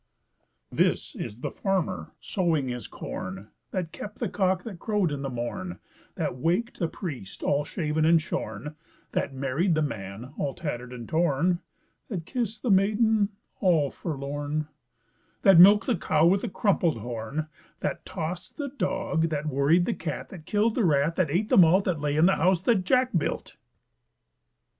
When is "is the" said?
1.15-1.51